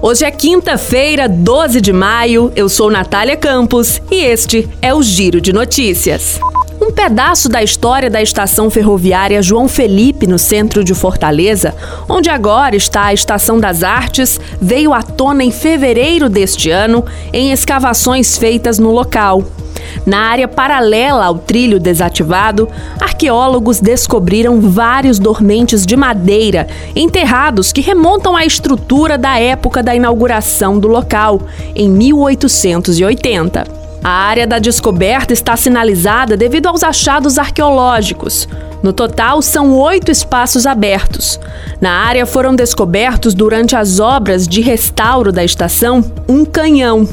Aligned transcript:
Hoje 0.00 0.24
é 0.24 0.30
quinta-feira, 0.30 1.28
12 1.28 1.80
de 1.80 1.92
maio. 1.92 2.52
Eu 2.54 2.68
sou 2.68 2.88
Natália 2.88 3.36
Campos 3.36 4.00
e 4.08 4.22
este 4.24 4.68
é 4.80 4.94
o 4.94 5.02
Giro 5.02 5.40
de 5.40 5.52
Notícias. 5.52 6.38
Um 6.80 6.92
pedaço 6.92 7.48
da 7.48 7.64
história 7.64 8.08
da 8.08 8.22
estação 8.22 8.70
ferroviária 8.70 9.42
João 9.42 9.66
Felipe, 9.66 10.24
no 10.24 10.38
centro 10.38 10.84
de 10.84 10.94
Fortaleza, 10.94 11.74
onde 12.08 12.30
agora 12.30 12.76
está 12.76 13.06
a 13.06 13.12
Estação 13.12 13.58
das 13.58 13.82
Artes, 13.82 14.40
veio 14.62 14.94
à 14.94 15.02
tona 15.02 15.42
em 15.42 15.50
fevereiro 15.50 16.28
deste 16.28 16.70
ano 16.70 17.04
em 17.32 17.50
escavações 17.50 18.38
feitas 18.38 18.78
no 18.78 18.92
local. 18.92 19.42
Na 20.06 20.20
área 20.20 20.48
paralela 20.48 21.24
ao 21.24 21.38
trilho 21.38 21.78
desativado, 21.78 22.68
arqueólogos 23.00 23.80
descobriram 23.80 24.60
vários 24.60 25.18
dormentes 25.18 25.84
de 25.84 25.96
madeira 25.96 26.66
enterrados 26.94 27.72
que 27.72 27.80
remontam 27.80 28.36
à 28.36 28.44
estrutura 28.44 29.18
da 29.18 29.38
época 29.38 29.82
da 29.82 29.94
inauguração 29.94 30.78
do 30.78 30.88
local, 30.88 31.40
em 31.74 31.88
1880. 31.88 33.64
A 34.02 34.10
área 34.10 34.46
da 34.46 34.58
descoberta 34.58 35.32
está 35.32 35.56
sinalizada 35.56 36.36
devido 36.36 36.66
aos 36.66 36.82
achados 36.82 37.38
arqueológicos. 37.38 38.48
No 38.82 38.92
total, 38.92 39.42
são 39.42 39.76
oito 39.76 40.10
espaços 40.10 40.66
abertos. 40.66 41.40
Na 41.80 41.90
área 41.90 42.24
foram 42.26 42.54
descobertos, 42.54 43.34
durante 43.34 43.74
as 43.74 43.98
obras 43.98 44.46
de 44.46 44.60
restauro 44.60 45.32
da 45.32 45.44
estação, 45.44 46.04
um 46.28 46.44
canhão. 46.44 47.08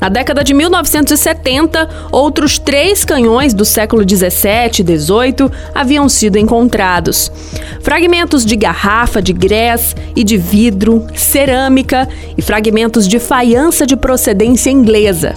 Na 0.00 0.08
década 0.08 0.42
de 0.42 0.52
1970, 0.52 1.88
outros 2.10 2.58
três 2.58 3.04
canhões 3.04 3.54
do 3.54 3.64
século 3.64 4.04
17 4.04 4.80
e 4.80 4.84
18 4.84 5.50
haviam 5.74 6.08
sido 6.08 6.36
encontrados. 6.36 7.30
Fragmentos 7.80 8.44
de 8.44 8.56
garrafa, 8.56 9.22
de 9.22 9.32
grés 9.32 9.94
e 10.14 10.24
de 10.24 10.36
vidro, 10.36 11.06
cerâmica 11.14 12.08
e 12.36 12.42
fragmentos 12.42 13.06
de 13.06 13.18
faiança 13.18 13.86
de 13.86 13.96
procedência 13.96 14.70
inglesa. 14.70 15.34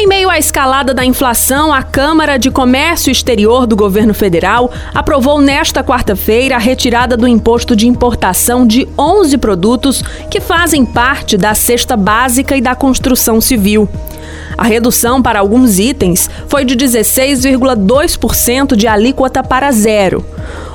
Em 0.00 0.06
meio 0.06 0.30
à 0.30 0.38
escalada 0.38 0.94
da 0.94 1.04
inflação, 1.04 1.72
a 1.72 1.82
Câmara 1.82 2.38
de 2.38 2.52
Comércio 2.52 3.10
Exterior 3.10 3.66
do 3.66 3.74
governo 3.74 4.14
federal 4.14 4.70
aprovou 4.94 5.40
nesta 5.40 5.82
quarta-feira 5.82 6.54
a 6.54 6.58
retirada 6.58 7.16
do 7.16 7.26
imposto 7.26 7.74
de 7.74 7.88
importação 7.88 8.64
de 8.64 8.86
11 8.96 9.36
produtos 9.38 10.00
que 10.30 10.40
fazem 10.40 10.86
parte 10.86 11.36
da 11.36 11.52
cesta 11.52 11.96
básica 11.96 12.56
e 12.56 12.60
da 12.60 12.76
construção 12.76 13.40
civil. 13.40 13.88
A 14.56 14.62
redução 14.62 15.20
para 15.20 15.40
alguns 15.40 15.80
itens 15.80 16.30
foi 16.46 16.64
de 16.64 16.76
16,2% 16.76 18.76
de 18.76 18.86
alíquota 18.86 19.42
para 19.42 19.72
zero. 19.72 20.24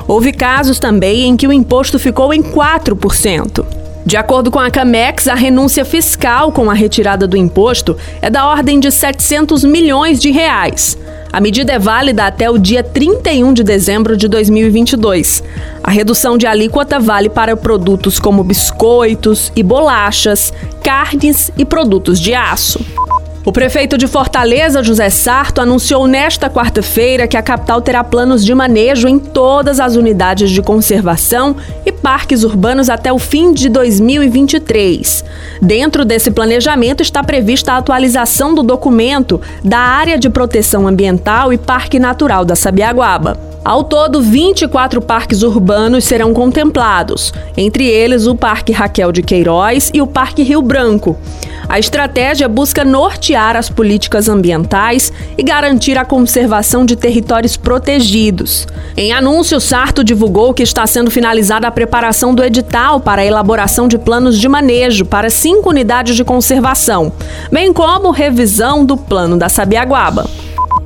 Houve 0.06 0.34
casos 0.34 0.80
também 0.80 1.30
em 1.30 1.38
que 1.38 1.48
o 1.48 1.54
imposto 1.54 1.98
ficou 1.98 2.34
em 2.34 2.44
4%. 2.44 3.83
De 4.06 4.18
acordo 4.18 4.52
com 4.52 4.60
a 4.60 4.70
Camex, 4.70 5.28
a 5.28 5.36
renúncia 5.36 5.86
fiscal 5.86 6.52
com 6.52 6.70
a 6.70 6.74
retirada 6.74 7.26
do 7.26 7.38
imposto 7.38 7.96
é 8.22 8.30
da 8.30 8.48
ordem 8.48 8.80
de 8.80 8.92
700 8.92 9.64
milhões 9.64 10.20
de 10.20 10.30
reais. 10.30 10.98
A 11.32 11.40
medida 11.40 11.74
é 11.74 11.80
válida 11.80 12.26
até 12.26 12.50
o 12.50 12.60
dia 12.60 12.84
31 12.84 13.54
de 13.54 13.64
dezembro 13.64 14.16
de 14.16 14.28
2022. 14.28 15.42
A 15.84 15.90
redução 15.90 16.38
de 16.38 16.46
alíquota 16.46 17.00
vale 17.00 17.30
para 17.30 17.56
produtos 17.56 18.20
como 18.20 18.44
biscoitos 18.44 19.52
e 19.56 19.64
bolachas, 19.64 20.54
carnes 20.84 21.50
e 21.58 21.66
produtos 21.66 22.20
de 22.20 22.36
aço. 22.36 22.86
O 23.46 23.52
prefeito 23.52 23.98
de 23.98 24.08
Fortaleza, 24.08 24.82
José 24.82 25.10
Sarto, 25.10 25.60
anunciou 25.60 26.08
nesta 26.08 26.50
quarta-feira 26.50 27.28
que 27.28 27.36
a 27.36 27.42
capital 27.42 27.82
terá 27.82 28.02
planos 28.02 28.46
de 28.46 28.56
manejo 28.56 29.06
em 29.06 29.20
todas 29.20 29.82
as 29.82 29.98
unidades 29.98 30.50
de 30.50 30.62
conservação 30.62 31.54
e 31.86 31.92
parques 31.92 32.46
urbanos 32.46 32.90
até 32.90 33.12
o 33.12 33.20
fim 33.20 33.52
de 33.52 33.68
2023. 33.68 35.26
Dentro 35.62 36.06
desse 36.06 36.32
planejamento 36.32 37.04
está 37.04 37.22
prevista 37.22 37.74
a 37.74 37.78
atualização 37.78 38.56
do 38.56 38.64
documento 38.64 39.42
da 39.62 39.80
Área 39.80 40.18
de 40.18 40.30
Proteção 40.30 40.88
Ambiental 40.88 41.52
e 41.52 41.58
Parque 41.58 42.00
Natural 42.00 42.46
da 42.46 42.56
Sabiaguaba. 42.56 43.53
Ao 43.66 43.82
todo, 43.82 44.22
24 44.22 45.02
parques 45.02 45.42
urbanos 45.42 46.04
serão 46.04 46.34
contemplados, 46.34 47.34
entre 47.56 47.88
eles 47.88 48.28
o 48.28 48.36
Parque 48.36 48.74
Raquel 48.74 49.10
de 49.14 49.24
Queiroz 49.24 49.90
e 49.94 50.02
o 50.02 50.08
Parque 50.08 50.44
Rio 50.44 50.62
Branco. 50.62 51.18
A 51.70 51.80
estratégia 51.80 52.50
busca 52.50 52.84
nortear 52.84 53.56
as 53.56 53.70
políticas 53.70 54.28
ambientais 54.28 55.14
e 55.38 55.44
garantir 55.44 55.98
a 55.98 56.04
conservação 56.04 56.86
de 56.86 56.98
territórios 56.98 57.56
protegidos. 57.56 58.68
Em 58.98 59.14
anúncio, 59.14 59.62
Sarto 59.62 60.04
divulgou 60.04 60.54
que 60.54 60.62
está 60.62 60.86
sendo 60.86 61.10
finalizada 61.10 61.66
a 61.66 61.72
preparação 61.72 62.36
do 62.36 62.44
edital 62.44 63.00
para 63.00 63.22
a 63.22 63.26
elaboração 63.26 63.88
de 63.88 63.98
planos 63.98 64.38
de 64.38 64.50
manejo 64.50 65.06
para 65.06 65.30
cinco 65.30 65.70
unidades 65.70 66.18
de 66.18 66.26
conservação, 66.26 67.14
bem 67.50 67.72
como 67.72 68.12
revisão 68.12 68.86
do 68.86 68.98
plano 68.98 69.38
da 69.38 69.48
Sabiaguaba. 69.48 70.43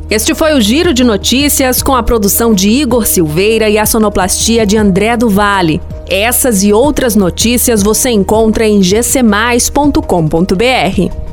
Este 0.10 0.34
foi 0.34 0.54
o 0.54 0.62
Giro 0.62 0.94
de 0.94 1.04
Notícias 1.04 1.84
com 1.84 1.94
a 1.94 2.02
produção 2.02 2.54
de 2.54 2.70
Igor 2.70 3.06
Silveira 3.06 3.70
e 3.70 3.78
a 3.78 3.86
sonoplastia 3.86 4.66
de 4.66 4.78
André 4.78 5.18
do 5.18 5.30
Vale. 5.30 5.82
Essas 6.10 6.64
e 6.64 6.72
outras 6.72 7.14
notícias 7.14 7.84
você 7.84 8.10
encontra 8.10 8.66
em 8.66 8.80
gcmais.com.br. 8.80 11.27